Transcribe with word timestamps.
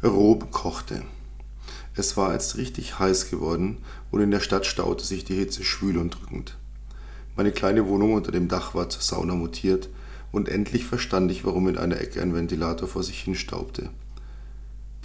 Rob 0.00 0.52
kochte. 0.52 1.02
Es 1.96 2.16
war 2.16 2.32
jetzt 2.32 2.56
richtig 2.56 3.00
heiß 3.00 3.30
geworden 3.30 3.78
und 4.12 4.20
in 4.20 4.30
der 4.30 4.38
Stadt 4.38 4.64
staute 4.64 5.04
sich 5.04 5.24
die 5.24 5.34
Hitze 5.34 5.64
schwül 5.64 5.98
und 5.98 6.10
drückend. 6.10 6.56
Meine 7.34 7.50
kleine 7.50 7.84
Wohnung 7.88 8.12
unter 8.12 8.30
dem 8.30 8.46
Dach 8.46 8.76
war 8.76 8.88
zur 8.88 9.02
Sauna 9.02 9.34
mutiert 9.34 9.88
und 10.30 10.48
endlich 10.48 10.84
verstand 10.84 11.32
ich, 11.32 11.44
warum 11.44 11.66
in 11.66 11.76
einer 11.76 12.00
Ecke 12.00 12.22
ein 12.22 12.32
Ventilator 12.32 12.86
vor 12.86 13.02
sich 13.02 13.22
hin 13.22 13.34
staubte. 13.34 13.90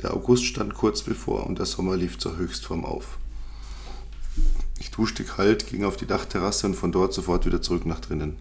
Der 0.04 0.14
August 0.14 0.46
stand 0.46 0.76
kurz 0.76 1.02
bevor 1.02 1.48
und 1.48 1.58
der 1.58 1.66
Sommer 1.66 1.98
lief 1.98 2.20
zur 2.20 2.38
Höchstform 2.38 2.86
auf. 2.86 3.18
Ich 4.78 4.92
duschte 4.92 5.24
kalt, 5.24 5.66
ging 5.66 5.86
auf 5.86 5.98
die 5.98 6.06
Dachterrasse 6.06 6.68
und 6.68 6.76
von 6.76 6.92
dort 6.92 7.16
sofort 7.16 7.48
wieder 7.48 7.64
zurück 7.64 7.88
nach 7.88 8.00
drinnen. 8.00 8.38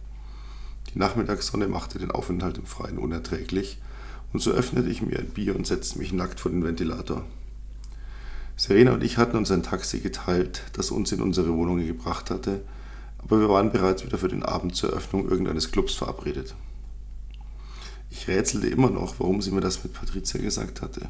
Die 0.92 0.98
Nachmittagssonne 0.98 1.66
machte 1.66 1.98
den 1.98 2.10
Aufenthalt 2.10 2.58
im 2.58 2.66
Freien 2.66 2.98
unerträglich 2.98 3.78
und 4.32 4.40
so 4.40 4.50
öffnete 4.50 4.88
ich 4.88 5.02
mir 5.02 5.18
ein 5.18 5.30
Bier 5.30 5.56
und 5.56 5.66
setzte 5.66 5.98
mich 5.98 6.12
nackt 6.12 6.40
vor 6.40 6.50
den 6.50 6.64
Ventilator. 6.64 7.25
Serena 8.57 8.93
und 8.93 9.02
ich 9.02 9.16
hatten 9.16 9.36
uns 9.36 9.50
ein 9.50 9.62
Taxi 9.62 10.00
geteilt, 10.00 10.62
das 10.74 10.90
uns 10.90 11.12
in 11.12 11.20
unsere 11.20 11.54
Wohnung 11.54 11.84
gebracht 11.84 12.30
hatte, 12.30 12.62
aber 13.18 13.40
wir 13.40 13.48
waren 13.48 13.72
bereits 13.72 14.04
wieder 14.04 14.18
für 14.18 14.29
den 14.29 14.43
Abend 14.43 14.76
zur 14.76 14.90
Eröffnung 14.90 15.29
irgendeines 15.29 15.71
Clubs 15.71 15.94
verabredet. 15.94 16.54
Ich 18.10 18.29
rätselte 18.29 18.66
immer 18.66 18.90
noch, 18.90 19.21
warum 19.21 19.40
sie 19.40 19.50
mir 19.50 19.60
das 19.60 19.82
mit 19.82 19.94
Patricia 19.94 20.40
gesagt 20.40 20.82
hatte. 20.82 21.08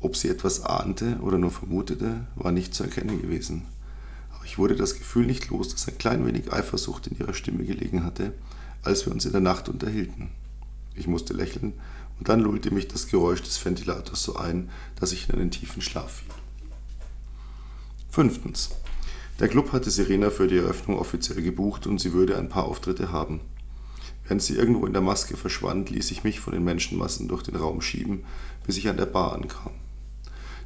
Ob 0.00 0.16
sie 0.16 0.28
etwas 0.28 0.64
ahnte 0.64 1.18
oder 1.20 1.38
nur 1.38 1.50
vermutete, 1.50 2.26
war 2.34 2.52
nicht 2.52 2.74
zu 2.74 2.82
erkennen 2.82 3.20
gewesen. 3.22 3.62
Aber 4.34 4.44
ich 4.44 4.58
wurde 4.58 4.74
das 4.74 4.94
Gefühl 4.94 5.26
nicht 5.26 5.50
los, 5.50 5.68
dass 5.68 5.86
ein 5.88 5.98
klein 5.98 6.26
wenig 6.26 6.52
Eifersucht 6.52 7.06
in 7.06 7.18
ihrer 7.18 7.34
Stimme 7.34 7.64
gelegen 7.64 8.02
hatte, 8.02 8.32
als 8.82 9.06
wir 9.06 9.12
uns 9.12 9.24
in 9.24 9.32
der 9.32 9.40
Nacht 9.40 9.68
unterhielten. 9.68 10.30
Ich 10.94 11.06
musste 11.06 11.34
lächeln 11.34 11.74
und 12.20 12.28
dann 12.28 12.40
lullte 12.40 12.70
mich 12.70 12.86
das 12.86 13.08
Geräusch 13.08 13.42
des 13.42 13.64
Ventilators 13.64 14.22
so 14.22 14.36
ein, 14.36 14.68
dass 15.00 15.12
ich 15.12 15.28
in 15.28 15.36
einen 15.36 15.50
tiefen 15.50 15.80
Schlaf 15.80 16.18
fiel. 16.18 16.28
Fünftens. 18.10 18.70
Der 19.40 19.48
Club 19.48 19.72
hatte 19.72 19.90
Serena 19.90 20.28
für 20.28 20.46
die 20.46 20.58
Eröffnung 20.58 20.98
offiziell 20.98 21.40
gebucht 21.40 21.86
und 21.86 21.98
sie 21.98 22.12
würde 22.12 22.36
ein 22.36 22.50
paar 22.50 22.66
Auftritte 22.66 23.10
haben. 23.10 23.40
Während 24.24 24.42
sie 24.42 24.54
irgendwo 24.54 24.84
in 24.84 24.92
der 24.92 25.00
Maske 25.00 25.38
verschwand, 25.38 25.88
ließ 25.88 26.10
ich 26.10 26.22
mich 26.22 26.40
von 26.40 26.52
den 26.52 26.62
Menschenmassen 26.62 27.26
durch 27.26 27.42
den 27.42 27.56
Raum 27.56 27.80
schieben, 27.80 28.24
bis 28.66 28.76
ich 28.76 28.88
an 28.90 28.98
der 28.98 29.06
Bar 29.06 29.32
ankam. 29.32 29.72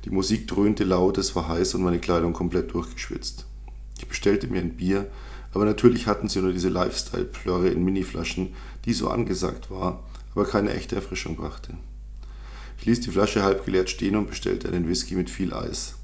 Die 0.04 0.10
Musik 0.10 0.48
dröhnte 0.48 0.82
laut, 0.82 1.18
es 1.18 1.36
war 1.36 1.46
heiß 1.46 1.76
und 1.76 1.84
meine 1.84 2.00
Kleidung 2.00 2.32
komplett 2.32 2.74
durchgeschwitzt. 2.74 3.46
Ich 3.98 4.08
bestellte 4.08 4.48
mir 4.48 4.60
ein 4.60 4.76
Bier, 4.76 5.08
aber 5.52 5.64
natürlich 5.64 6.08
hatten 6.08 6.28
sie 6.28 6.40
nur 6.40 6.52
diese 6.52 6.68
Lifestyle-Plörre 6.68 7.68
in 7.68 7.84
Miniflaschen, 7.84 8.54
die 8.86 8.92
so 8.92 9.08
angesagt 9.08 9.70
war, 9.70 10.02
aber 10.34 10.44
keine 10.44 10.72
echte 10.74 10.96
Erfrischung 10.96 11.36
brachte. 11.36 11.74
Ich 12.78 12.86
ließ 12.86 13.00
die 13.00 13.10
Flasche 13.10 13.42
halb 13.42 13.64
geleert 13.64 13.90
stehen 13.90 14.16
und 14.16 14.28
bestellte 14.28 14.68
einen 14.68 14.88
Whisky 14.88 15.14
mit 15.14 15.30
viel 15.30 15.54
Eis. 15.54 15.94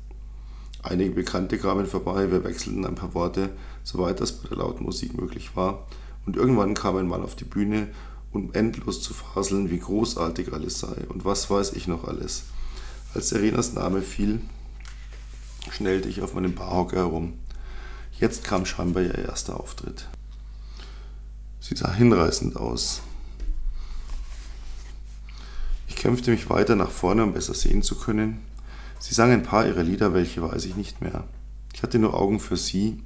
Einige 0.83 1.11
Bekannte 1.11 1.59
kamen 1.59 1.87
vorbei, 1.87 2.31
wir 2.31 2.45
wechselten 2.45 2.87
ein 2.87 2.95
paar 2.95 3.13
Worte, 3.13 3.51
soweit 3.85 4.21
das 4.21 4.33
bei 4.33 4.49
der 4.49 4.59
lauten 4.59 4.85
Musik 4.85 5.15
möglich 5.15 5.55
war, 5.57 5.87
und 6.25 6.37
irgendwann 6.37 6.75
kam 6.75 6.97
ein 6.97 7.09
Mann 7.09 7.23
auf 7.23 7.37
die 7.37 7.45
Bühne, 7.45 7.89
um 8.33 8.53
endlos 8.55 9.03
zu 9.03 9.13
faseln, 9.13 9.71
wie 9.71 9.79
großartig 9.79 10.53
alles 10.53 10.79
sei 10.79 11.07
und 11.09 11.25
was 11.25 11.51
weiß 11.51 11.73
ich 11.73 11.87
noch 11.87 12.05
alles. 12.05 12.45
Als 13.15 13.31
Serenas 13.31 13.73
Name 13.73 14.03
fiel, 14.03 14.41
schnellte 15.71 16.09
ich 16.09 16.23
auf 16.23 16.35
meinem 16.35 16.55
Barhocker 16.55 16.99
herum. 16.99 17.35
Jetzt 18.19 18.45
kam 18.45 18.65
scheinbar 18.65 19.03
ihr 19.03 19.15
erster 19.17 19.59
Auftritt. 19.59 20.09
Sie 21.59 21.75
sah 21.75 21.93
hinreißend 21.93 22.57
aus. 22.57 23.03
Ich 26.01 26.05
kämpfte 26.05 26.31
mich 26.31 26.49
weiter 26.49 26.77
nach 26.77 26.91
vorne, 26.91 27.23
um 27.25 27.35
besser 27.35 27.53
sehen 27.53 27.83
zu 27.83 27.95
können, 27.95 28.41
Sie 28.99 29.13
sang 29.13 29.33
ein 29.33 29.43
paar 29.43 29.67
ihrer 29.67 29.83
Lieder, 29.83 30.15
welche 30.15 30.41
weiß 30.41 30.65
ich 30.65 30.75
nicht 30.75 31.03
mehr. 31.03 31.25
Ich 31.75 31.83
hatte 31.83 31.99
nur 31.99 32.15
Augen 32.15 32.41
für 32.41 32.57
sie, 32.57 33.03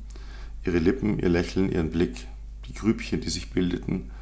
ihre 0.65 0.79
Lippen, 0.79 1.19
ihr 1.19 1.29
Lächeln, 1.29 1.73
ihren 1.73 1.91
Blick, 1.91 2.29
die 2.69 2.73
Grübchen, 2.73 3.21
die 3.21 3.31
sich 3.31 3.51
bildeten, 3.51 4.13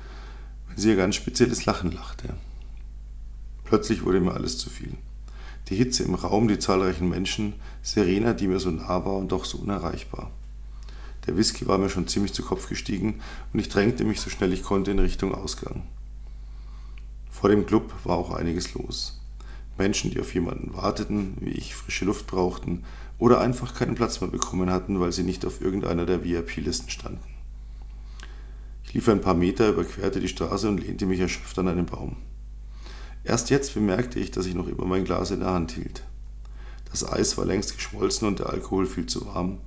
wenn 0.69 0.79
sie 0.79 0.89
ihr 0.89 0.97
ganz 0.97 1.17
spezielles 1.17 1.67
Lachen 1.67 1.93
lachte. 1.93 2.33
Plötzlich 3.65 4.07
wurde 4.07 4.21
mir 4.21 4.33
alles 4.33 4.57
zu 4.57 4.71
viel. 4.71 4.95
Die 5.69 5.77
Hitze 5.77 6.05
im 6.05 6.15
Raum, 6.15 6.49
die 6.49 6.59
zahlreichen 6.59 7.11
Menschen, 7.11 7.53
Serena, 7.83 8.33
die 8.33 8.47
mir 8.47 8.59
so 8.59 8.71
nah 8.71 9.05
war 9.05 9.17
und 9.17 9.33
doch 9.33 9.45
so 9.45 9.59
unerreichbar. 9.59 10.31
Der 11.27 11.37
Whisky 11.37 11.67
war 11.67 11.77
mir 11.77 11.91
schon 11.91 12.09
ziemlich 12.09 12.33
zu 12.33 12.43
Kopf 12.43 12.71
gestiegen 12.71 13.21
und 13.53 13.61
ich 13.61 13.69
drängte 13.69 14.05
mich 14.05 14.23
so 14.23 14.31
schnell 14.31 14.55
ich 14.55 14.63
konnte 14.63 14.93
in 14.93 14.99
Richtung 14.99 15.35
Ausgang. 15.35 15.83
Vor 17.33 17.51
dem 17.51 17.67
Club 17.67 17.93
war 18.05 18.17
auch 18.17 18.31
einiges 18.31 18.75
los. 18.75 19.21
Menschen, 19.77 20.13
die 20.13 20.21
auf 20.21 20.33
jemanden 20.33 20.75
warteten, 20.75 21.37
wie 21.41 21.51
ich 21.51 21.75
frische 21.75 22.05
Luft 22.05 22.29
brauchten 22.29 22.85
oder 23.19 23.41
einfach 23.41 23.75
keinen 23.75 23.97
Platz 23.97 24.21
mehr 24.21 24.31
bekommen 24.31 24.71
hatten, 24.71 25.01
weil 25.01 25.11
sie 25.11 25.25
nicht 25.25 25.45
auf 25.45 25.61
irgendeiner 25.61 26.07
der 26.07 26.23
VIP-Listen 26.23 26.91
standen. 26.91 27.25
Ich 28.85 28.95
lief 28.95 29.09
ein 29.09 29.23
paar 29.23 29.35
Meter, 29.35 29.71
überquerte 29.71 30.21
die 30.21 30.29
Straße 30.29 30.69
und 30.69 30.79
lehnte 30.79 31.07
mich 31.07 31.19
erschöpft 31.19 31.59
an 31.59 31.69
einen 31.69 31.87
Baum. 31.87 32.17
Erst 33.25 33.51
jetzt 33.51 33.75
bemerkte 33.75 34.21
ich, 34.21 34.31
dass 34.31 34.47
ich 34.47 34.55
noch 34.55 34.69
immer 34.69 34.85
mein 34.85 35.05
Glas 35.05 35.31
in 35.31 35.41
der 35.41 35.53
Hand 35.53 35.73
hielt. 35.73 36.05
Das 36.91 37.11
Eis 37.11 37.39
war 37.39 37.47
längst 37.47 37.75
geschmolzen 37.75 38.29
und 38.29 38.41
der 38.41 38.51
Alkohol 38.51 38.87
viel 38.87 39.07
zu 39.07 39.27
warm, 39.27 39.59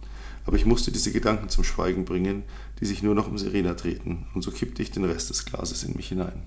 aber 0.45 0.55
ich 0.55 0.65
musste 0.65 0.91
diese 0.91 1.11
Gedanken 1.11 1.49
zum 1.49 1.63
Schweigen 1.63 2.05
bringen, 2.05 2.43
die 2.79 2.85
sich 2.85 3.01
nur 3.01 3.15
noch 3.15 3.27
um 3.27 3.37
Serena 3.37 3.73
drehten, 3.73 4.27
und 4.35 4.43
so 4.43 4.51
kippte 4.51 4.83
ich 4.83 4.91
den 4.91 5.03
Rest 5.03 5.31
des 5.31 5.45
Glases 5.45 5.83
in 5.83 5.95
mich 5.95 6.09
hinein. 6.09 6.43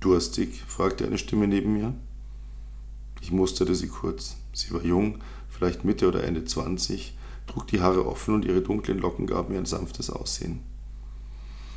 Durstig? 0.00 0.62
fragte 0.66 1.04
eine 1.04 1.18
Stimme 1.18 1.46
neben 1.46 1.74
mir. 1.74 1.94
Ich 3.20 3.32
musterte 3.32 3.74
sie 3.74 3.88
kurz. 3.88 4.36
Sie 4.54 4.72
war 4.72 4.82
jung, 4.82 5.18
vielleicht 5.48 5.84
Mitte 5.84 6.08
oder 6.08 6.24
Ende 6.24 6.44
20, 6.44 7.16
trug 7.46 7.66
die 7.66 7.82
Haare 7.82 8.06
offen 8.06 8.34
und 8.34 8.46
ihre 8.46 8.62
dunklen 8.62 8.98
Locken 8.98 9.26
gaben 9.26 9.52
ihr 9.52 9.60
ein 9.60 9.66
sanftes 9.66 10.08
Aussehen. 10.08 10.60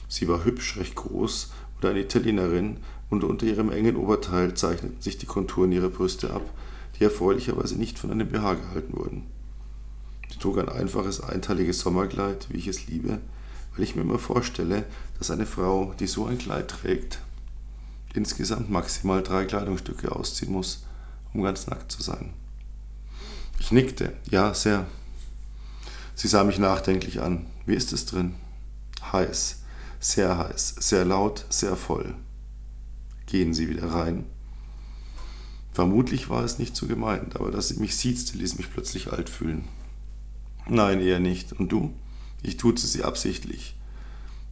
Sie 0.07 0.27
war 0.29 0.45
hübsch, 0.45 0.77
recht 0.77 0.95
groß 0.95 1.51
oder 1.77 1.89
eine 1.89 2.01
Italienerin 2.01 2.77
und 3.09 3.25
unter 3.25 3.45
ihrem 3.45 3.71
engen 3.71 3.97
Oberteil 3.97 4.53
zeichneten 4.53 5.01
sich 5.01 5.17
die 5.17 5.25
Konturen 5.25 5.73
ihrer 5.73 5.89
Brüste 5.89 6.31
ab, 6.31 6.49
die 6.97 7.03
erfreulicherweise 7.03 7.77
nicht 7.77 7.99
von 7.99 8.09
einem 8.09 8.29
BH 8.29 8.53
gehalten 8.53 8.95
wurden. 8.95 9.23
Sie 10.31 10.39
trug 10.39 10.59
ein 10.59 10.69
einfaches 10.69 11.19
einteiliges 11.19 11.81
Sommerkleid, 11.81 12.47
wie 12.49 12.57
ich 12.57 12.67
es 12.67 12.87
liebe, 12.87 13.19
weil 13.75 13.83
ich 13.83 13.95
mir 13.95 14.03
immer 14.03 14.19
vorstelle, 14.19 14.85
dass 15.17 15.29
eine 15.29 15.45
Frau, 15.45 15.93
die 15.99 16.07
so 16.07 16.25
ein 16.25 16.37
Kleid 16.37 16.69
trägt, 16.69 17.19
insgesamt 18.13 18.69
maximal 18.69 19.23
drei 19.23 19.45
Kleidungsstücke 19.45 20.11
ausziehen 20.11 20.51
muss, 20.51 20.83
um 21.33 21.41
ganz 21.41 21.67
nackt 21.67 21.91
zu 21.91 22.01
sein. 22.01 22.33
Ich 23.59 23.71
nickte, 23.71 24.13
ja, 24.29 24.53
sehr. 24.53 24.85
Sie 26.15 26.27
sah 26.27 26.43
mich 26.43 26.59
nachdenklich 26.59 27.21
an. 27.21 27.45
Wie 27.65 27.75
ist 27.75 27.93
es 27.93 28.05
drin? 28.05 28.35
Heiß, 29.11 29.61
sehr 29.99 30.37
heiß, 30.37 30.75
sehr 30.79 31.05
laut, 31.05 31.45
sehr 31.49 31.75
voll. 31.75 32.15
Gehen 33.25 33.53
Sie 33.53 33.69
wieder 33.69 33.91
rein. 33.91 34.25
Vermutlich 35.71 36.29
war 36.29 36.43
es 36.43 36.59
nicht 36.59 36.75
so 36.75 36.85
gemeint, 36.85 37.35
aber 37.35 37.49
dass 37.49 37.69
sie 37.69 37.79
mich 37.79 37.95
siezte, 37.95 38.37
ließ 38.37 38.57
mich 38.57 38.71
plötzlich 38.71 39.11
alt 39.11 39.27
fühlen. 39.27 39.67
Nein, 40.67 40.99
eher 40.99 41.19
nicht. 41.19 41.51
Und 41.53 41.71
du? 41.71 41.93
Ich 42.43 42.57
tute 42.57 42.85
sie 42.85 43.03
absichtlich. 43.03 43.75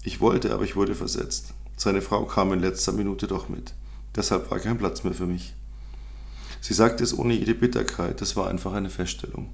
Ich 0.03 0.19
wollte, 0.19 0.51
aber 0.51 0.63
ich 0.63 0.75
wurde 0.75 0.95
versetzt. 0.95 1.53
Seine 1.83 2.03
Frau 2.03 2.25
kam 2.25 2.53
in 2.53 2.59
letzter 2.59 2.91
Minute 2.91 3.25
doch 3.25 3.49
mit. 3.49 3.73
Deshalb 4.15 4.51
war 4.51 4.59
kein 4.59 4.77
Platz 4.77 5.03
mehr 5.03 5.15
für 5.15 5.25
mich. 5.25 5.55
Sie 6.61 6.75
sagte 6.75 7.03
es 7.03 7.17
ohne 7.17 7.33
jede 7.33 7.55
Bitterkeit, 7.55 8.21
es 8.21 8.35
war 8.35 8.47
einfach 8.47 8.73
eine 8.73 8.91
Feststellung. 8.91 9.51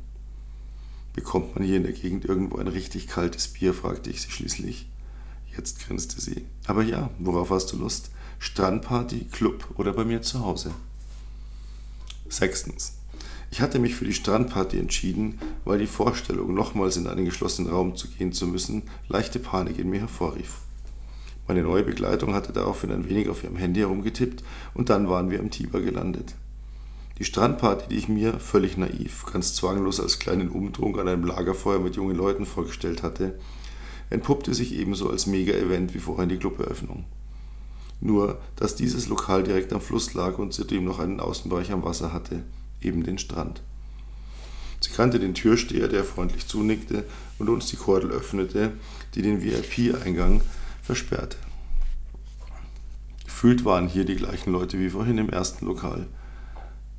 Bekommt 1.13 1.55
man 1.55 1.63
hier 1.63 1.77
in 1.77 1.83
der 1.83 1.93
Gegend 1.93 2.25
irgendwo 2.25 2.57
ein 2.57 2.67
richtig 2.67 3.07
kaltes 3.07 3.47
Bier? 3.47 3.73
fragte 3.73 4.09
ich 4.09 4.21
sie 4.21 4.29
schließlich. 4.29 4.89
Jetzt 5.55 5.79
grinste 5.88 6.19
sie. 6.19 6.45
Aber 6.65 6.83
ja, 6.83 7.11
worauf 7.17 7.49
hast 7.49 7.71
du 7.71 7.77
Lust? 7.77 8.11
Strandparty, 8.39 9.29
Club 9.31 9.65
oder 9.77 9.94
bei 9.94 10.03
mir 10.03 10.21
zu 10.21 10.41
Hause? 10.41 10.71
Sechstens. 12.27 12.97
Ich 13.51 13.62
hatte 13.62 13.80
mich 13.80 13.95
für 13.95 14.03
die 14.03 14.13
Strandparty 14.13 14.77
entschieden, 14.80 15.39
weil 15.63 15.80
die 15.80 15.88
Vorstellung, 15.88 16.53
nochmals 16.53 16.97
in 16.97 17.07
einen 17.07 17.23
geschlossenen 17.23 17.71
Raum 17.71 17.95
zu 17.95 18.09
gehen 18.09 18.33
zu 18.33 18.47
müssen, 18.47 18.81
leichte 19.07 19.39
Panik 19.39 19.80
in 19.80 19.89
mir 19.89 20.01
hervorrief. 20.01 20.57
Meine 21.47 21.63
neue 21.63 21.83
Begleitung 21.83 22.33
hatte 22.33 22.51
daraufhin 22.51 22.91
ein 22.91 23.07
wenig 23.07 23.29
auf 23.29 23.44
ihrem 23.44 23.55
Handy 23.55 23.79
herumgetippt 23.79 24.44
und 24.73 24.89
dann 24.89 25.09
waren 25.09 25.29
wir 25.29 25.39
im 25.39 25.49
Tiber 25.49 25.79
gelandet. 25.79 26.35
Die 27.19 27.23
Strandparty, 27.23 27.89
die 27.89 27.95
ich 27.95 28.09
mir, 28.09 28.39
völlig 28.39 28.77
naiv, 28.77 29.25
ganz 29.31 29.55
zwanglos 29.55 29.99
als 29.99 30.19
kleinen 30.19 30.49
Umtrunk 30.49 30.99
an 30.99 31.07
einem 31.07 31.25
Lagerfeuer 31.25 31.79
mit 31.79 31.95
jungen 31.95 32.15
Leuten 32.15 32.45
vorgestellt 32.45 33.01
hatte, 33.01 33.39
entpuppte 34.09 34.53
sich 34.53 34.73
ebenso 34.73 35.09
als 35.09 35.25
Mega-Event 35.25 35.94
wie 35.94 35.99
vorhin 35.99 36.29
die 36.29 36.38
Cluberöffnung. 36.38 37.05
Nur, 38.01 38.39
dass 38.55 38.75
dieses 38.75 39.07
Lokal 39.07 39.44
direkt 39.44 39.73
am 39.73 39.81
Fluss 39.81 40.13
lag 40.13 40.38
und 40.38 40.53
zudem 40.53 40.85
noch 40.85 40.99
einen 40.99 41.19
Außenbereich 41.19 41.71
am 41.71 41.83
Wasser 41.83 42.13
hatte, 42.13 42.44
eben 42.81 43.03
den 43.03 43.17
Strand. 43.17 43.63
Sie 44.79 44.91
kannte 44.91 45.19
den 45.19 45.33
Türsteher, 45.33 45.88
der 45.88 46.03
freundlich 46.03 46.45
zunickte 46.45 47.03
und 47.39 47.49
uns 47.49 47.65
die 47.65 47.77
Kordel 47.77 48.11
öffnete, 48.11 48.73
die 49.15 49.23
den 49.23 49.41
VIP-Eingang 49.41 50.41
versperrte. 50.88 51.38
Gefühlt 53.25 53.63
waren 53.63 53.88
hier 53.88 54.06
die 54.06 54.16
gleichen 54.16 54.51
Leute 54.51 54.80
wie 54.80 54.89
vorhin 54.89 55.19
im 55.19 55.30
ersten 55.30 55.68
Lokal. 55.68 56.07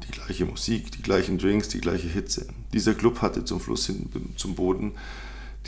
Die 0.06 0.12
gleiche 0.12 0.46
Musik, 0.46 0.92
die 0.92 1.02
gleichen 1.02 1.38
Drinks, 1.38 1.68
die 1.68 1.80
gleiche 1.80 2.08
Hitze. 2.08 2.46
Dieser 2.72 2.94
Club 2.94 3.20
hatte 3.20 3.44
zum 3.44 3.60
Fluss 3.60 3.86
hin 3.86 4.08
zum 4.36 4.54
Boden 4.54 4.92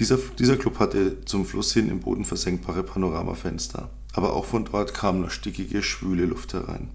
dieser, 0.00 0.16
dieser 0.38 0.56
Club 0.56 0.78
hatte 0.78 1.26
zum 1.26 1.44
Fluss 1.44 1.74
hin 1.74 1.90
im 1.90 2.00
Boden 2.00 2.24
versenkbare 2.24 2.82
Panoramafenster, 2.82 3.90
aber 4.14 4.32
auch 4.32 4.46
von 4.46 4.64
dort 4.64 4.94
kam 4.94 5.20
noch 5.20 5.30
stickige, 5.30 5.82
schwüle 5.82 6.24
Luft 6.24 6.54
herein. 6.54 6.88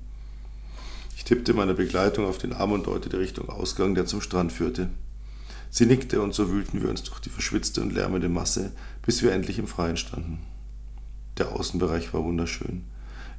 Ich 1.15 1.23
tippte 1.23 1.53
meiner 1.53 1.75
Begleitung 1.75 2.25
auf 2.25 2.39
den 2.39 2.51
Arm 2.51 2.71
und 2.71 2.87
deutete 2.87 3.19
Richtung 3.19 3.49
Ausgang, 3.49 3.93
der 3.93 4.07
zum 4.07 4.21
Strand 4.21 4.51
führte. 4.51 4.89
Sie 5.69 5.85
nickte 5.85 6.19
und 6.19 6.33
so 6.33 6.49
wühlten 6.49 6.81
wir 6.81 6.89
uns 6.89 7.03
durch 7.03 7.19
die 7.19 7.29
verschwitzte 7.29 7.81
und 7.81 7.93
lärmende 7.93 8.27
Masse, 8.27 8.71
bis 9.05 9.21
wir 9.21 9.33
endlich 9.33 9.59
im 9.59 9.67
Freien 9.67 9.97
standen. 9.97 10.39
Der 11.37 11.51
Außenbereich 11.51 12.13
war 12.13 12.23
wunderschön. 12.23 12.83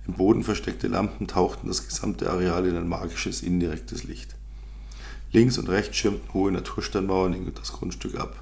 Im 0.06 0.14
Boden 0.14 0.43
versteckte 0.44 0.87
Lampen 0.87 1.26
tauchten 1.26 1.69
das 1.69 1.87
gesamte 1.87 2.31
Areal 2.31 2.66
in 2.66 2.76
ein 2.76 2.88
magisches, 2.88 3.43
indirektes 3.43 4.04
Licht. 4.04 4.37
Links 5.32 5.58
und 5.58 5.69
rechts 5.69 5.96
schirmten 5.96 6.32
hohe 6.32 6.52
Natursteinmauern 6.52 7.52
das 7.54 7.72
Grundstück 7.72 8.16
ab. 8.16 8.37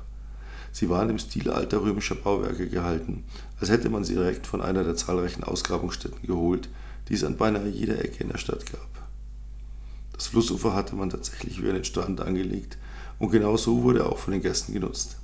Sie 0.73 0.91
waren 0.91 1.09
im 1.09 1.19
Stil 1.19 1.51
alter 1.51 1.83
römischer 1.83 2.17
Bauwerke 2.17 2.69
gehalten, 2.69 3.25
als 3.61 3.71
hätte 3.71 3.91
man 3.91 4.03
sie 4.03 4.15
direkt 4.15 4.47
von 4.47 4.61
einer 4.61 4.83
der 4.83 4.97
zahlreichen 4.97 5.45
Ausgrabungsstätten 5.45 6.27
geholt, 6.27 6.69
die 7.09 7.15
es 7.15 7.25
an 7.25 7.37
beinahe 7.37 7.69
jeder 7.69 8.05
Ecke 8.05 8.25
in 8.25 8.31
der 8.31 8.39
Stadt 8.39 8.71
gab. 8.71 8.89
Das 10.13 10.27
Flussufer 10.27 10.75
hatte 10.75 10.97
man 10.97 11.11
tatsächlich 11.11 11.63
wie 11.63 11.71
einen 11.71 11.85
Strand 11.85 12.21
angelegt 12.21 12.77
und 13.19 13.31
genau 13.31 13.57
so 13.57 13.83
wurde 13.83 14.01
er 14.01 14.11
auch 14.11 14.19
von 14.19 14.33
den 14.33 14.43
Gästen 14.43 14.73
genutzt. 14.73 15.17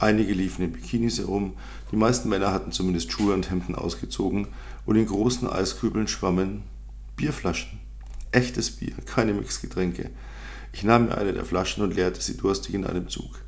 Einige 0.00 0.32
liefen 0.32 0.62
in 0.62 0.72
Bikinis 0.72 1.18
herum, 1.18 1.54
die 1.90 1.96
meisten 1.96 2.28
Männer 2.28 2.52
hatten 2.52 2.70
zumindest 2.70 3.10
Schuhe 3.10 3.34
und 3.34 3.50
Hemden 3.50 3.74
ausgezogen 3.74 4.46
und 4.86 4.96
in 4.96 5.06
großen 5.06 5.48
Eiskübeln 5.48 6.06
schwammen 6.06 6.62
Bierflaschen. 7.16 7.80
Echtes 8.30 8.70
Bier, 8.70 8.94
keine 9.06 9.34
Mixgetränke. 9.34 10.10
Ich 10.72 10.84
nahm 10.84 11.06
mir 11.06 11.18
eine 11.18 11.32
der 11.32 11.44
Flaschen 11.44 11.82
und 11.82 11.94
leerte 11.94 12.20
sie 12.20 12.36
durstig 12.36 12.74
in 12.74 12.86
einem 12.86 13.08
Zug. 13.08 13.40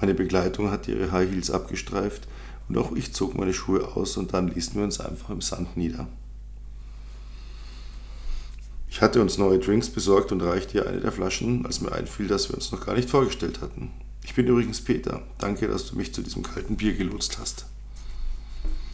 Meine 0.00 0.14
Begleitung 0.14 0.70
hatte 0.70 0.92
ihre 0.92 1.12
High 1.12 1.30
Heels 1.30 1.50
abgestreift 1.50 2.26
und 2.68 2.76
auch 2.76 2.92
ich 2.92 3.12
zog 3.12 3.36
meine 3.36 3.54
Schuhe 3.54 3.96
aus 3.96 4.16
und 4.16 4.34
dann 4.34 4.48
ließen 4.48 4.74
wir 4.74 4.82
uns 4.82 4.98
einfach 4.98 5.30
im 5.30 5.40
Sand 5.40 5.76
nieder. 5.76 6.08
Ich 8.90 9.00
hatte 9.00 9.20
uns 9.20 9.38
neue 9.38 9.60
Drinks 9.60 9.90
besorgt 9.90 10.32
und 10.32 10.40
reichte 10.40 10.78
ihr 10.78 10.88
eine 10.88 11.00
der 11.00 11.12
Flaschen, 11.12 11.64
als 11.66 11.80
mir 11.80 11.92
einfiel, 11.92 12.26
dass 12.26 12.48
wir 12.48 12.56
uns 12.56 12.72
noch 12.72 12.84
gar 12.84 12.96
nicht 12.96 13.10
vorgestellt 13.10 13.60
hatten. 13.60 13.92
Ich 14.28 14.34
bin 14.34 14.46
übrigens 14.46 14.82
Peter. 14.82 15.22
Danke, 15.38 15.68
dass 15.68 15.86
du 15.86 15.96
mich 15.96 16.12
zu 16.12 16.20
diesem 16.20 16.42
kalten 16.42 16.76
Bier 16.76 16.94
gelotst 16.94 17.38
hast. 17.38 17.64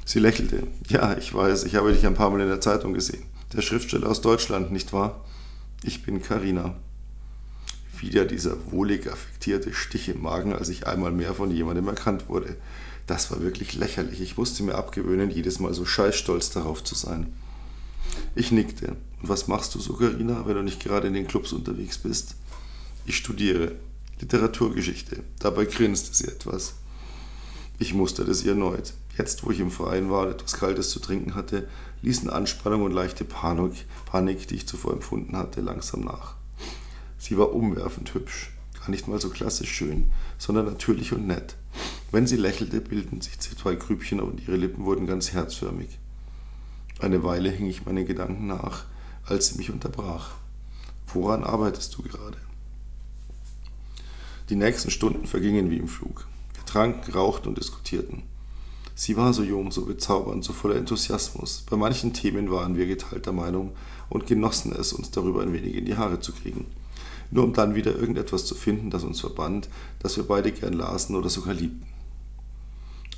Sie 0.04 0.20
lächelte. 0.20 0.69
Ja, 0.88 1.19
ich 1.19 1.34
weiß, 1.34 1.64
ich 1.64 1.75
habe 1.75 1.92
dich 1.92 2.06
ein 2.06 2.14
paar 2.14 2.31
Mal 2.31 2.40
in 2.40 2.46
der 2.46 2.60
Zeitung 2.60 2.94
gesehen. 2.94 3.25
Der 3.52 3.60
Schriftsteller 3.60 4.08
aus 4.08 4.20
Deutschland, 4.20 4.70
nicht 4.70 4.92
wahr? 4.92 5.25
Ich 5.82 6.04
bin 6.04 6.22
Karina 6.22 6.76
wieder 7.98 8.26
dieser 8.26 8.70
wohlig 8.70 9.10
affektierte 9.10 9.75
Stich 9.75 10.08
im 10.08 10.22
Magen, 10.22 10.52
als 10.52 10.69
ich 10.69 10.86
einmal 10.86 11.10
mehr 11.10 11.34
von 11.34 11.50
jemandem 11.50 11.88
erkannt 11.88 12.28
wurde. 12.28 12.56
Das 13.08 13.32
war 13.32 13.40
wirklich 13.40 13.75
lächerlich. 13.75 14.20
Ich 14.20 14.37
musste 14.37 14.62
mir 14.62 14.76
abgewöhnen, 14.76 15.30
jedes 15.30 15.58
Mal 15.58 15.75
so 15.75 15.84
scheißstolz 15.84 16.50
darauf 16.50 16.84
zu 16.84 16.94
sein. 16.94 17.34
Ich 18.37 18.52
nickte. 18.52 18.96
Und 19.20 19.28
was 19.28 19.48
machst 19.48 19.75
du 19.75 19.80
so, 19.80 19.94
Carina, 19.94 20.46
wenn 20.46 20.54
du 20.54 20.62
nicht 20.62 20.80
gerade 20.80 21.08
in 21.08 21.14
den 21.14 21.26
Clubs 21.26 21.52
unterwegs 21.52 21.98
bist? 21.98 22.37
Ich 23.04 23.16
studiere 23.16 23.72
Literaturgeschichte. 24.20 25.25
Dabei 25.38 25.64
grinste 25.64 26.14
sie 26.14 26.28
etwas. 26.28 26.75
Ich 27.78 27.94
musterte 27.94 28.34
sie 28.34 28.49
erneut. 28.49 28.94
Jetzt, 29.19 29.44
wo 29.44 29.50
ich 29.50 29.61
im 29.61 29.70
Freien 29.70 30.11
war 30.11 30.26
und 30.26 30.32
etwas 30.32 30.55
Kaltes 30.55 30.90
zu 30.90 31.00
trinken 31.00 31.34
hatte, 31.34 31.69
ließen 32.02 32.31
Anspannung 32.31 32.82
und 32.82 32.93
leichte 32.93 33.25
Panik, 33.25 33.87
Panik, 34.06 34.46
die 34.49 34.56
ich 34.56 34.66
zuvor 34.66 34.93
empfunden 34.93 35.37
hatte, 35.37 35.61
langsam 35.61 36.00
nach. 36.02 36.34
Sie 37.19 37.38
war 37.38 37.52
umwerfend 37.52 38.12
hübsch, 38.14 38.52
gar 38.78 38.90
nicht 38.90 39.08
mal 39.08 39.20
so 39.20 39.31
klassisch 39.31 39.72
schön, 39.72 40.11
sondern 40.38 40.66
natürlich 40.66 41.12
und 41.12 41.26
nett. 41.26 41.56
Wenn 42.12 42.26
sie 42.26 42.37
lächelte, 42.37 42.81
bildeten 42.81 43.20
sich 43.20 43.40
zwei 43.40 43.75
Grübchen 43.75 44.20
und 44.20 44.40
ihre 44.46 44.56
Lippen 44.56 44.84
wurden 44.84 45.06
ganz 45.06 45.32
herzförmig. 45.32 45.99
Eine 47.00 47.25
Weile 47.25 47.50
hing 47.50 47.66
ich 47.66 47.87
meinen 47.87 48.06
Gedanken 48.06 48.46
nach, 48.46 48.84
als 49.25 49.49
sie 49.49 49.56
mich 49.56 49.70
unterbrach. 49.70 50.32
Woran 51.12 51.43
arbeitest 51.43 51.96
du 51.96 52.02
gerade? 52.02 52.37
Die 54.49 54.56
nächsten 54.56 54.91
Stunden 54.91 55.26
vergingen 55.26 55.70
wie 55.70 55.79
im 55.79 55.88
Flug. 55.88 56.26
Wir 56.55 56.64
tranken, 56.64 57.12
rauchten 57.12 57.49
und 57.49 57.58
diskutierten. 57.58 58.23
Sie 58.94 59.17
war 59.17 59.32
so 59.32 59.43
jung, 59.43 59.70
so 59.73 59.87
bezaubernd, 59.87 60.44
so 60.44 60.52
voller 60.52 60.76
Enthusiasmus. 60.76 61.64
Bei 61.69 61.76
manchen 61.76 62.12
Themen 62.12 62.50
waren 62.50 62.76
wir 62.76 62.87
geteilter 62.87 63.32
Meinung 63.32 63.73
und 64.08 64.26
genossen 64.26 64.75
es, 64.79 64.93
uns 64.93 65.11
darüber 65.11 65.43
ein 65.43 65.52
wenig 65.52 65.75
in 65.75 65.85
die 65.85 65.96
Haare 65.96 66.20
zu 66.20 66.32
kriegen 66.32 66.67
nur 67.35 67.44
um 67.44 67.52
dann 67.52 67.75
wieder 67.75 67.96
irgendetwas 67.96 68.46
zu 68.46 68.55
finden, 68.55 68.91
das 68.91 69.02
uns 69.02 69.20
verband, 69.20 69.69
das 69.99 70.17
wir 70.17 70.25
beide 70.25 70.52
gern 70.52 70.73
lasen 70.73 71.17
oder 71.17 71.29
sogar 71.29 71.55
liebten. 71.55 71.87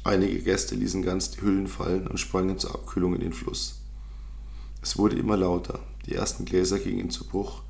Einige 0.05 0.40
Gäste 0.40 0.75
ließen 0.75 1.02
ganz 1.02 1.32
die 1.32 1.43
Hüllen 1.43 1.67
fallen 1.67 2.06
und 2.06 2.19
sprangen 2.19 2.58
zur 2.58 2.75
Abkühlung 2.75 3.14
in 3.14 3.20
den 3.20 3.32
Fluss. 3.34 3.82
Es 4.82 4.96
wurde 4.96 5.17
immer 5.17 5.37
lauter, 5.37 5.81
die 6.06 6.14
ersten 6.14 6.46
Gläser 6.46 6.79
gingen 6.79 7.11
zu 7.11 7.25
Bruch 7.25 7.62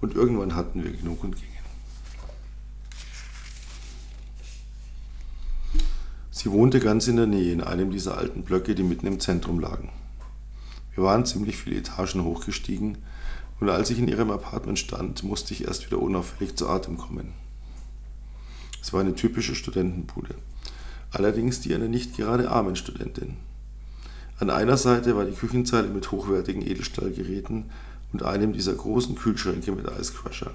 und 0.00 0.14
irgendwann 0.14 0.56
hatten 0.56 0.84
wir 0.84 0.90
genug 0.90 1.24
und 1.24 1.36
gingen. 1.36 1.53
Sie 6.44 6.52
wohnte 6.52 6.78
ganz 6.78 7.08
in 7.08 7.16
der 7.16 7.26
Nähe 7.26 7.54
in 7.54 7.62
einem 7.62 7.90
dieser 7.90 8.18
alten 8.18 8.42
Blöcke, 8.42 8.74
die 8.74 8.82
mitten 8.82 9.06
im 9.06 9.18
Zentrum 9.18 9.60
lagen. 9.60 9.88
Wir 10.94 11.02
waren 11.02 11.24
ziemlich 11.24 11.56
viele 11.56 11.76
Etagen 11.76 12.22
hochgestiegen 12.22 12.98
und 13.60 13.70
als 13.70 13.88
ich 13.88 13.98
in 13.98 14.08
ihrem 14.08 14.30
Apartment 14.30 14.78
stand, 14.78 15.22
musste 15.22 15.54
ich 15.54 15.64
erst 15.64 15.86
wieder 15.86 16.02
unauffällig 16.02 16.54
zu 16.54 16.68
Atem 16.68 16.98
kommen. 16.98 17.32
Es 18.82 18.92
war 18.92 19.00
eine 19.00 19.14
typische 19.14 19.54
Studentenbude, 19.54 20.34
allerdings 21.12 21.60
die 21.60 21.74
einer 21.74 21.88
nicht 21.88 22.14
gerade 22.14 22.50
armen 22.50 22.76
Studentin. 22.76 23.38
An 24.38 24.50
einer 24.50 24.76
Seite 24.76 25.16
war 25.16 25.24
die 25.24 25.32
Küchenzeile 25.32 25.88
mit 25.88 26.12
hochwertigen 26.12 26.60
Edelstahlgeräten 26.60 27.70
und 28.12 28.22
einem 28.22 28.52
dieser 28.52 28.74
großen 28.74 29.14
Kühlschränke 29.14 29.72
mit 29.72 29.90
Eiscrusher. 29.90 30.50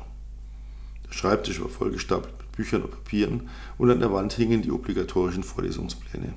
Der 1.07 1.13
Schreibtisch 1.13 1.59
war 1.59 1.69
vollgestapelt 1.69 2.37
mit 2.37 2.48
Büchern 2.59 2.81
und 2.81 2.91
Papieren 2.91 3.49
und 3.77 3.89
an 3.89 4.01
der 4.01 4.11
Wand 4.11 4.33
hingen 4.33 4.61
die 4.61 4.71
obligatorischen 4.71 5.43
Vorlesungspläne. 5.43 6.33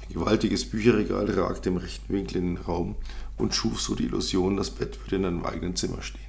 Ein 0.00 0.12
gewaltiges 0.12 0.68
Bücherregal 0.68 1.30
ragte 1.30 1.68
im 1.68 1.76
rechten 1.76 2.12
Winkel 2.12 2.38
in 2.38 2.56
den 2.56 2.64
Raum 2.64 2.96
und 3.36 3.54
schuf 3.54 3.80
so 3.80 3.94
die 3.94 4.06
Illusion, 4.06 4.56
das 4.56 4.70
Bett 4.70 4.98
würde 5.00 5.16
in 5.16 5.24
einem 5.24 5.44
eigenen 5.44 5.76
Zimmer 5.76 6.02
stehen. 6.02 6.20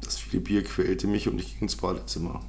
Das 0.00 0.18
viele 0.18 0.42
Bier 0.42 0.64
quälte 0.64 1.06
mich 1.06 1.28
und 1.28 1.38
ich 1.38 1.52
ging 1.52 1.62
ins 1.62 1.76
Badezimmer. 1.76 2.40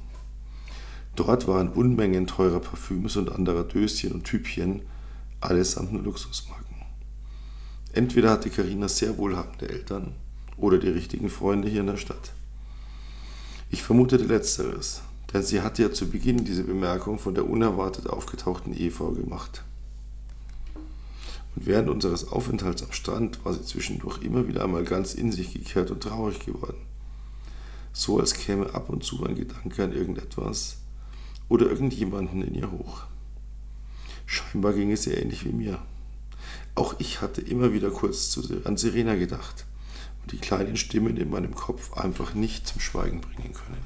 Dort 1.14 1.46
waren 1.46 1.68
Unmengen 1.68 2.26
teurer 2.26 2.58
Parfüms 2.58 3.16
und 3.16 3.30
anderer 3.30 3.62
Döschen 3.62 4.10
und 4.10 4.24
Typchen, 4.24 4.82
allesamt 5.40 5.92
nur 5.92 6.02
Luxusmarken. 6.02 6.78
Entweder 7.92 8.32
hatte 8.32 8.50
Karina 8.50 8.88
sehr 8.88 9.16
wohlhabende 9.18 9.68
Eltern 9.68 10.16
oder 10.56 10.78
die 10.78 10.88
richtigen 10.88 11.28
Freunde 11.28 11.68
hier 11.68 11.82
in 11.82 11.86
der 11.86 11.96
Stadt. 11.96 12.32
Ich 13.74 13.82
vermutete 13.82 14.22
letzteres, 14.22 15.02
denn 15.32 15.42
sie 15.42 15.60
hatte 15.60 15.82
ja 15.82 15.90
zu 15.90 16.08
Beginn 16.08 16.44
diese 16.44 16.62
Bemerkung 16.62 17.18
von 17.18 17.34
der 17.34 17.50
unerwartet 17.50 18.08
aufgetauchten 18.08 18.72
Ehefrau 18.72 19.10
gemacht 19.10 19.64
und 21.56 21.66
während 21.66 21.88
unseres 21.88 22.28
Aufenthalts 22.30 22.84
am 22.84 22.92
Strand 22.92 23.44
war 23.44 23.52
sie 23.52 23.64
zwischendurch 23.64 24.22
immer 24.22 24.46
wieder 24.46 24.62
einmal 24.62 24.84
ganz 24.84 25.12
in 25.12 25.32
sich 25.32 25.52
gekehrt 25.52 25.90
und 25.90 26.04
traurig 26.04 26.38
geworden. 26.46 26.76
So 27.92 28.20
als 28.20 28.34
käme 28.34 28.72
ab 28.74 28.90
und 28.90 29.02
zu 29.02 29.24
ein 29.24 29.34
Gedanke 29.34 29.82
an 29.82 29.92
irgendetwas 29.92 30.76
oder 31.48 31.66
irgendjemanden 31.66 32.42
in 32.42 32.54
ihr 32.54 32.70
hoch. 32.70 33.02
Scheinbar 34.24 34.74
ging 34.74 34.92
es 34.92 35.04
ihr 35.08 35.18
ähnlich 35.18 35.44
wie 35.44 35.52
mir. 35.52 35.82
Auch 36.76 36.94
ich 37.00 37.20
hatte 37.20 37.40
immer 37.40 37.72
wieder 37.72 37.90
kurz 37.90 38.38
an 38.62 38.76
Serena 38.76 39.16
gedacht 39.16 39.66
die 40.30 40.38
kleinen 40.38 40.76
Stimmen 40.76 41.16
in 41.16 41.30
meinem 41.30 41.54
Kopf 41.54 41.92
einfach 41.94 42.34
nicht 42.34 42.66
zum 42.66 42.80
Schweigen 42.80 43.20
bringen 43.20 43.52
können. 43.52 43.84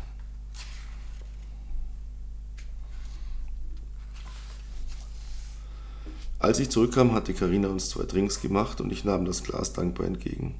Als 6.39 6.61
ich 6.61 6.71
zurückkam, 6.71 7.13
hatte 7.13 7.35
Karina 7.35 7.69
uns 7.69 7.91
zwei 7.91 8.05
Drinks 8.05 8.41
gemacht 8.41 8.81
und 8.81 8.93
ich 8.93 9.05
nahm 9.05 9.25
das 9.25 9.43
Glas 9.43 9.73
dankbar 9.73 10.07
entgegen. 10.07 10.55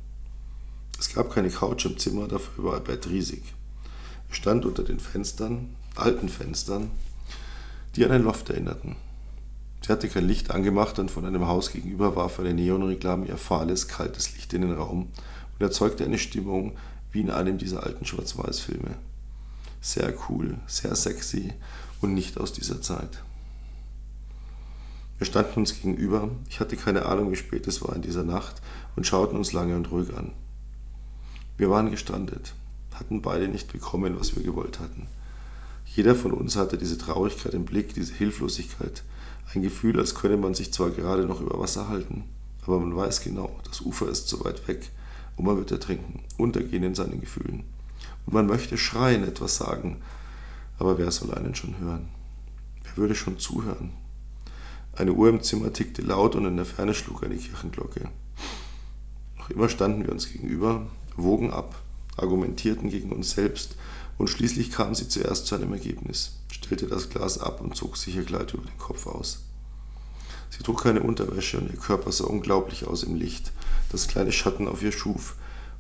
Es 0.99 1.15
gab 1.15 1.33
keine 1.33 1.51
Couch 1.51 1.85
im 1.85 1.97
Zimmer, 1.99 2.27
dafür 2.27 2.65
war 2.65 2.77
ein 2.77 2.85
Bett 2.85 3.09
riesig. 3.09 3.43
Es 4.29 4.37
stand 4.37 4.67
unter 4.67 4.83
den 4.83 4.99
Fenstern, 4.99 5.77
alten 5.95 6.29
Fenstern, 6.29 6.91
die 7.95 8.05
an 8.05 8.11
ein 8.11 8.25
Loft 8.25 8.51
erinnerten. 8.51 8.97
Sie 9.81 9.93
hatte 9.93 10.09
kein 10.09 10.27
Licht 10.27 10.51
angemacht 10.51 10.99
und 10.99 11.13
von 11.13 11.25
einem 11.25 11.47
Haus 11.47 11.71
gegenüber 11.71 12.17
warf 12.17 12.41
eine 12.41 12.55
Neonreklame 12.55 13.27
ihr 13.27 13.37
fahles, 13.37 13.87
kaltes 13.87 14.35
Licht 14.35 14.53
in 14.53 14.63
den 14.63 14.73
Raum 14.73 15.09
und 15.59 15.65
erzeugte 15.67 16.05
eine 16.05 16.19
Stimmung 16.19 16.77
wie 17.11 17.21
in 17.21 17.31
einem 17.31 17.59
dieser 17.59 17.83
alten 17.85 18.05
Schwarz-Weiß-Filme. 18.05 18.97
Sehr 19.81 20.15
cool, 20.29 20.59
sehr 20.67 20.95
sexy 20.95 21.53
und 22.01 22.15
nicht 22.15 22.39
aus 22.39 22.53
dieser 22.53 22.81
Zeit. 22.83 23.23
Wir 25.19 25.27
standen 25.27 25.61
uns 25.61 25.75
gegenüber, 25.75 26.31
ich 26.49 26.61
hatte 26.61 26.77
keine 26.77 27.07
Ahnung, 27.07 27.33
wie 27.33 27.37
spät 27.37 27.67
es 27.67 27.83
war 27.83 27.97
in 27.97 28.03
dieser 28.03 28.23
Nacht, 28.23 28.63
und 28.95 29.07
schauten 29.07 29.37
uns 29.37 29.53
lange 29.53 29.77
und 29.77 29.91
ruhig 29.91 30.15
an. 30.17 30.33
Wir 31.57 31.71
waren 31.71 31.91
gestrandet, 31.91 32.55
hatten 32.95 33.23
beide 33.23 33.49
nicht 33.49 33.73
bekommen, 33.73 34.19
was 34.19 34.37
wir 34.37 34.45
gewollt 34.45 34.79
hatten. 34.79 35.09
Jeder 35.87 36.15
von 36.15 36.33
uns 36.33 36.55
hatte 36.55 36.79
diese 36.79 36.99
Traurigkeit 36.99 37.55
im 37.55 37.65
Blick, 37.65 37.95
diese 37.95 38.15
Hilflosigkeit, 38.15 39.03
ein 39.55 39.63
Gefühl, 39.63 39.99
als 39.99 40.15
könne 40.15 40.37
man 40.37 40.55
sich 40.55 40.73
zwar 40.73 40.91
gerade 40.91 41.25
noch 41.25 41.41
über 41.41 41.59
Wasser 41.59 41.89
halten, 41.89 42.25
aber 42.65 42.79
man 42.79 42.95
weiß 42.95 43.23
genau, 43.23 43.59
das 43.67 43.81
Ufer 43.81 44.09
ist 44.09 44.29
so 44.29 44.45
weit 44.45 44.69
weg 44.69 44.91
und 45.39 45.47
man 45.47 45.57
wird 45.57 45.71
ertrinken, 45.71 46.21
untergehen 46.37 46.83
in 46.83 46.95
seinen 46.95 47.21
Gefühlen. 47.21 47.65
Und 48.27 48.35
man 48.35 48.47
möchte 48.47 48.77
schreien, 48.77 49.25
etwas 49.25 49.57
sagen, 49.57 50.03
aber 50.79 50.99
wer 50.99 51.11
soll 51.11 51.33
einen 51.33 51.55
schon 51.55 51.79
hören? 51.79 52.09
Wer 52.83 52.97
würde 52.97 53.15
schon 53.15 53.39
zuhören? 53.39 53.93
Eine 54.95 55.13
Uhr 55.13 55.29
im 55.29 55.43
Zimmer 55.43 55.73
tickte 55.73 56.03
laut 56.03 56.35
und 56.35 56.45
in 56.45 56.57
der 56.57 56.65
Ferne 56.65 56.93
schlug 56.93 57.23
eine 57.23 57.37
Kirchenglocke. 57.37 58.09
Noch 59.39 59.51
immer 59.51 59.69
standen 59.69 60.05
wir 60.05 60.13
uns 60.13 60.31
gegenüber, 60.31 60.87
wogen 61.17 61.53
ab, 61.53 61.81
argumentierten 62.17 62.91
gegen 62.91 63.13
uns 63.13 63.31
selbst 63.31 63.77
und 64.19 64.29
schließlich 64.29 64.73
kam 64.73 64.97
sie 64.97 65.09
zuerst 65.09 65.47
zu 65.47 65.55
einem 65.55 65.73
Ergebnis, 65.73 66.41
stellte 66.51 66.89
das 66.89 67.11
Glas 67.11 67.39
ab 67.39 67.61
und 67.61 67.77
zog 67.77 67.97
sich 67.97 68.17
ihr 68.17 68.25
Kleid 68.25 68.53
über 68.55 68.65
den 68.65 68.79
Kopf 68.79 69.07
aus. 69.07 69.48
Sie 70.51 70.63
trug 70.63 70.83
keine 70.83 71.03
Unterwäsche 71.03 71.59
und 71.59 71.71
ihr 71.71 71.77
Körper 71.77 72.11
sah 72.13 72.25
unglaublich 72.25 72.87
aus 72.87 73.03
im 73.03 73.15
Licht, 73.15 73.53
das 73.91 74.09
kleine 74.09 74.33
Schatten 74.33 74.69
auf 74.69 74.83
ihr 74.83 74.93
schuf 74.93 75.37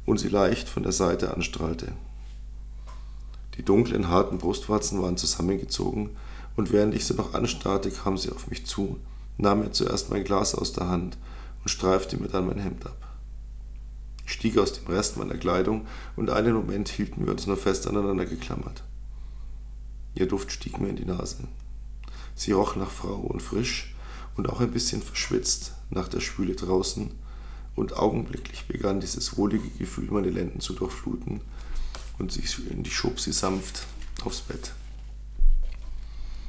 und 0.06 0.18
sie 0.18 0.28
leicht 0.28 0.68
von 0.68 0.82
der 0.82 0.92
Seite 0.92 1.34
anstrahlte. 1.34 1.92
Die 3.56 3.64
dunklen, 3.64 4.08
harten 4.08 4.38
Brustwarzen 4.38 5.02
waren 5.02 5.16
zusammengezogen 5.16 6.10
und 6.56 6.72
während 6.72 6.94
ich 6.94 7.06
sie 7.06 7.14
noch 7.14 7.34
anstarrte, 7.34 7.90
kam 7.90 8.16
sie 8.16 8.30
auf 8.30 8.48
mich 8.48 8.66
zu, 8.66 8.98
nahm 9.36 9.60
mir 9.60 9.72
zuerst 9.72 10.10
mein 10.10 10.24
Glas 10.24 10.54
aus 10.54 10.72
der 10.72 10.88
Hand 10.88 11.18
und 11.62 11.68
streifte 11.68 12.16
mir 12.16 12.28
dann 12.28 12.46
mein 12.46 12.58
Hemd 12.58 12.86
ab. 12.86 12.96
Ich 14.26 14.32
stieg 14.32 14.58
aus 14.58 14.74
dem 14.74 14.86
Rest 14.86 15.16
meiner 15.16 15.36
Kleidung 15.36 15.86
und 16.14 16.30
einen 16.30 16.54
Moment 16.54 16.88
hielten 16.88 17.24
wir 17.24 17.32
uns 17.32 17.46
nur 17.46 17.56
fest 17.56 17.86
aneinander 17.86 18.26
geklammert. 18.26 18.84
Ihr 20.14 20.28
Duft 20.28 20.52
stieg 20.52 20.80
mir 20.80 20.88
in 20.88 20.96
die 20.96 21.04
Nase. 21.04 21.48
Sie 22.34 22.52
roch 22.52 22.76
nach 22.76 22.90
Frau 22.90 23.16
und 23.16 23.40
frisch 23.40 23.94
und 24.38 24.48
auch 24.48 24.60
ein 24.60 24.70
bisschen 24.70 25.02
verschwitzt 25.02 25.72
nach 25.90 26.06
der 26.08 26.20
Schwüle 26.20 26.54
draußen, 26.54 27.10
und 27.74 27.96
augenblicklich 27.96 28.66
begann 28.66 29.00
dieses 29.00 29.36
wohlige 29.36 29.68
Gefühl, 29.78 30.08
meine 30.10 30.30
Lenden 30.30 30.60
zu 30.60 30.72
durchfluten, 30.72 31.40
und 32.18 32.36
ich 32.36 32.96
schob 32.96 33.20
sie 33.20 33.32
sanft 33.32 33.86
aufs 34.24 34.40
Bett. 34.40 34.72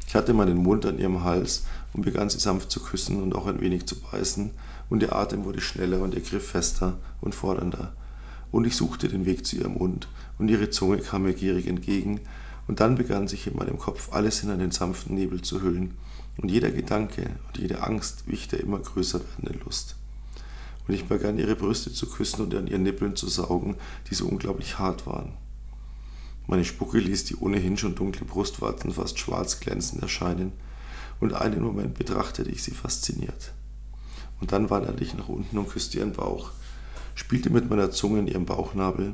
Ich 0.08 0.16
hatte 0.16 0.34
meinen 0.34 0.58
Mund 0.58 0.86
an 0.86 0.98
ihrem 0.98 1.24
Hals 1.24 1.66
und 1.94 2.04
begann 2.04 2.30
sie 2.30 2.40
sanft 2.40 2.72
zu 2.72 2.80
küssen 2.80 3.22
und 3.22 3.36
auch 3.36 3.48
ein 3.48 3.60
wenig 3.60 3.86
zu 3.88 4.00
beißen, 4.00 4.52
und 4.90 5.02
ihr 5.02 5.16
Atem 5.16 5.44
wurde 5.44 5.62
schneller 5.62 6.00
und 6.00 6.14
ihr 6.14 6.22
Griff 6.22 6.50
fester 6.50 6.98
und 7.22 7.34
fordernder. 7.34 7.94
Und 8.52 8.66
ich 8.66 8.76
suchte 8.76 9.08
den 9.08 9.26
Weg 9.26 9.46
zu 9.48 9.56
ihrem 9.56 9.74
Mund, 9.74 10.08
und 10.38 10.50
ihre 10.50 10.70
Zunge 10.70 11.00
kam 11.00 11.24
mir 11.24 11.34
gierig 11.34 11.66
entgegen, 11.66 12.22
und 12.68 12.82
dann 12.82 12.96
begann 12.96 13.28
sich 13.28 13.48
in 13.48 13.56
meinem 13.56 13.80
Kopf 13.80 14.14
alles 14.14 14.44
in 14.44 14.52
einen 14.52 14.70
sanften 14.70 15.16
Nebel 15.16 15.42
zu 15.42 15.64
hüllen, 15.64 15.96
und 16.42 16.50
jeder 16.50 16.72
Gedanke 16.72 17.32
und 17.48 17.58
jede 17.58 17.84
Angst 17.84 18.24
wich 18.28 18.48
der 18.48 18.62
immer 18.62 18.80
größer 18.80 19.20
werdenden 19.20 19.62
Lust. 19.66 19.96
Und 20.88 20.94
ich 20.94 21.06
begann 21.06 21.38
ihre 21.38 21.56
Brüste 21.56 21.94
zu 21.94 22.10
küssen 22.10 22.42
und 22.42 22.56
an 22.56 22.68
ihren 22.68 22.84
Nippeln 22.84 23.16
zu 23.16 23.28
saugen, 23.28 23.76
die 24.10 24.16
so 24.16 24.28
unglaublich 24.28 24.80
hart 24.80 25.06
waren. 25.06 25.34
Meine 26.48 26.66
Spucke 26.66 26.98
ließ 26.98 27.26
die 27.26 27.36
ohnehin 27.36 27.78
schon 27.78 27.94
dunkle 27.94 28.26
Brustwarzen 28.26 28.92
fast 28.92 29.20
schwarz 29.20 29.60
glänzend 29.60 30.02
erscheinen, 30.02 30.52
und 31.20 31.34
einen 31.34 31.62
Moment 31.62 31.96
betrachtete 31.96 32.50
ich 32.50 32.64
sie 32.64 32.72
fasziniert. 32.72 33.54
Und 34.40 34.54
dann 34.54 34.70
wanderte 34.70 35.04
ich 35.04 35.14
nach 35.14 35.28
unten 35.28 35.58
und 35.58 35.70
küsste 35.70 36.00
ihren 36.00 36.14
Bauch, 36.14 36.52
spielte 37.14 37.50
mit 37.50 37.70
meiner 37.70 37.92
Zunge 37.92 38.20
in 38.20 38.28
ihrem 38.28 38.46
Bauchnabel, 38.46 39.14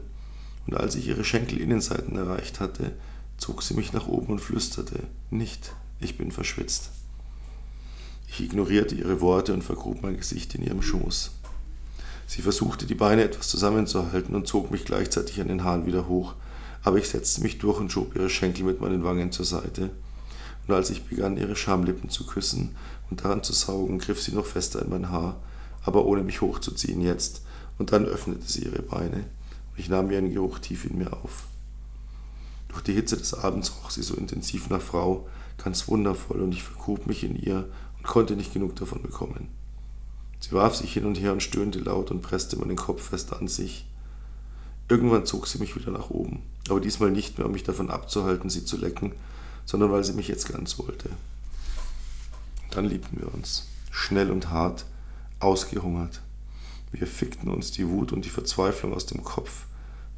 und 0.68 0.76
als 0.76 0.96
ich 0.96 1.08
ihre 1.08 1.24
Schenkelinnenseiten 1.24 2.16
erreicht 2.16 2.60
hatte, 2.60 2.96
zog 3.38 3.64
sie 3.64 3.74
mich 3.74 3.92
nach 3.92 4.08
oben 4.08 4.28
und 4.28 4.40
flüsterte, 4.40 5.04
nicht, 5.30 5.76
ich 6.00 6.18
bin 6.18 6.32
verschwitzt. 6.32 6.92
Ich 8.28 8.42
ignorierte 8.42 8.96
ihre 8.96 9.22
Worte 9.22 9.54
und 9.54 9.64
vergrub 9.64 10.02
mein 10.02 10.18
Gesicht 10.18 10.56
in 10.56 10.64
ihrem 10.64 10.82
Schoß. 10.82 11.32
Sie 12.28 12.42
versuchte, 12.42 12.86
die 12.86 12.96
Beine 12.96 13.24
etwas 13.24 13.48
zusammenzuhalten 13.48 14.36
und 14.36 14.48
zog 14.48 14.72
mich 14.72 14.86
gleichzeitig 14.86 15.40
an 15.40 15.48
den 15.48 15.64
Haaren 15.64 15.86
wieder 15.86 16.08
hoch, 16.08 16.34
aber 16.84 16.98
ich 16.98 17.08
setzte 17.08 17.42
mich 17.42 17.60
durch 17.60 17.80
und 17.80 17.92
schob 17.92 18.16
ihre 18.16 18.30
Schenkel 18.30 18.66
mit 18.66 18.82
meinen 18.82 19.04
Wangen 19.04 19.32
zur 19.32 19.46
Seite. 19.46 19.92
Und 20.68 20.74
als 20.74 20.90
ich 20.90 21.06
begann, 21.06 21.38
ihre 21.38 21.56
Schamlippen 21.56 22.10
zu 22.10 22.26
küssen 22.26 22.76
und 23.10 23.24
daran 23.24 23.44
zu 23.44 23.54
saugen, 23.54 24.00
griff 24.00 24.22
sie 24.22 24.34
noch 24.34 24.46
fester 24.46 24.82
in 24.82 24.90
mein 24.90 25.10
Haar, 25.10 25.38
aber 25.84 26.06
ohne 26.06 26.24
mich 26.24 26.42
hochzuziehen 26.42 27.02
jetzt, 27.02 27.42
und 27.78 27.92
dann 27.92 28.06
öffnete 28.06 28.52
sie 28.52 28.64
ihre 28.64 28.82
Beine, 28.82 29.18
und 29.18 29.80
ich 29.80 29.90
nahm 29.90 30.10
ihren 30.10 30.34
Geruch 30.34 30.60
tief 30.60 30.86
in 30.86 30.98
mir 30.98 31.14
auf. 31.14 31.44
Durch 32.70 32.82
die 32.82 32.94
Hitze 32.94 33.18
des 33.18 33.34
Abends 33.34 33.72
roch 33.72 33.92
sie 33.92 34.04
so 34.04 34.16
intensiv 34.16 34.70
nach 34.70 34.82
Frau, 34.82 35.28
ganz 35.64 35.88
wundervoll, 35.88 36.42
und 36.42 36.52
ich 36.52 36.64
vergrub 36.64 37.06
mich 37.06 37.24
in 37.24 37.36
ihr 37.36 37.70
konnte 38.08 38.36
nicht 38.36 38.54
genug 38.54 38.76
davon 38.76 39.02
bekommen. 39.02 39.50
Sie 40.40 40.52
warf 40.52 40.76
sich 40.76 40.94
hin 40.94 41.06
und 41.06 41.20
her 41.20 41.34
und 41.34 41.42
stöhnte 41.42 41.80
laut 41.80 42.12
und 42.12 42.22
presste 42.22 42.58
meinen 42.58 42.76
Kopf 42.76 43.10
fest 43.10 43.34
an 43.34 43.48
sich. 43.48 43.86
Irgendwann 44.88 45.26
zog 45.26 45.48
sie 45.48 45.58
mich 45.58 45.76
wieder 45.76 45.92
nach 45.92 46.12
oben, 46.12 46.44
aber 46.70 46.80
diesmal 46.80 47.10
nicht 47.10 47.38
mehr, 47.38 47.48
um 47.48 47.54
mich 47.54 47.64
davon 47.64 47.90
abzuhalten, 47.90 48.50
sie 48.50 48.66
zu 48.66 48.78
lecken, 48.78 49.14
sondern 49.66 49.92
weil 49.92 50.04
sie 50.04 50.14
mich 50.14 50.28
jetzt 50.28 50.48
ganz 50.48 50.78
wollte. 50.78 51.10
Dann 52.70 52.86
liebten 52.86 53.20
wir 53.20 53.34
uns, 53.34 53.68
schnell 53.90 54.30
und 54.30 54.52
hart, 54.52 54.86
ausgehungert. 55.40 56.22
Wir 56.92 57.08
fickten 57.08 57.50
uns 57.50 57.72
die 57.72 57.88
Wut 57.90 58.12
und 58.12 58.26
die 58.26 58.30
Verzweiflung 58.30 58.94
aus 58.94 59.06
dem 59.06 59.24
Kopf. 59.24 59.66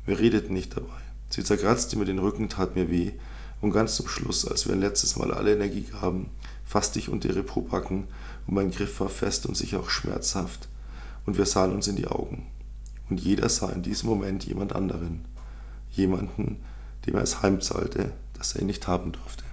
Wir 0.06 0.20
redeten 0.20 0.54
nicht 0.54 0.76
dabei. 0.76 1.02
Sie 1.30 1.44
zerkratzte 1.44 1.98
mir 1.98 2.06
den 2.06 2.20
Rücken, 2.20 2.50
tat 2.50 2.76
mir 2.76 2.90
weh, 2.90 3.14
und 3.62 3.72
ganz 3.72 3.96
zum 3.96 4.08
Schluss, 4.08 4.46
als 4.46 4.68
wir 4.68 4.74
ein 4.74 4.82
letztes 4.82 5.16
Mal 5.16 5.34
alle 5.34 5.54
Energie 5.54 5.84
gaben, 5.84 6.30
fasste 6.68 7.00
ich 7.00 7.10
unter 7.10 7.30
ihre 7.30 7.44
Probacken 7.44 8.08
und 8.46 8.54
mein 8.54 8.72
Griff 8.72 9.00
war 9.00 9.10
fest 9.10 9.46
und 9.46 9.56
sicher 9.56 9.80
auch 9.80 9.90
schmerzhaft, 9.90 10.68
und 11.26 11.38
wir 11.38 11.46
sahen 11.46 11.74
uns 11.74 11.88
in 11.88 11.96
die 11.96 12.08
Augen. 12.08 12.48
Und 13.10 13.20
jeder 13.20 13.50
sah 13.50 13.70
in 13.70 13.84
diesem 13.84 14.10
Moment 14.10 14.46
jemand 14.46 14.74
anderen, 14.74 15.26
jemanden, 15.92 16.58
dem 17.06 17.16
er 17.16 17.24
es 17.24 17.42
heimzahlte, 17.42 18.14
dass 18.34 18.56
er 18.56 18.62
ihn 18.62 18.68
nicht 18.68 18.88
haben 18.88 19.12
durfte. 19.12 19.44